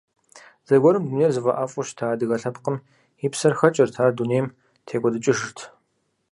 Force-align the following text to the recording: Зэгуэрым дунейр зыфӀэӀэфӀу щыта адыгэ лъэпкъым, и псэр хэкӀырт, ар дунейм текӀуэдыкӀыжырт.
Зэгуэрым 0.67 1.03
дунейр 1.07 1.31
зыфӀэӀэфӀу 1.33 1.85
щыта 1.87 2.05
адыгэ 2.13 2.35
лъэпкъым, 2.41 2.77
и 3.25 3.27
псэр 3.31 3.53
хэкӀырт, 3.59 3.95
ар 4.03 4.11
дунейм 4.17 4.47
текӀуэдыкӀыжырт. 4.85 5.59